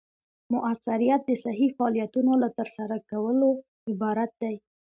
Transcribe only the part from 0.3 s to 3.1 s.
مؤثریت د صحیح فعالیتونو له ترسره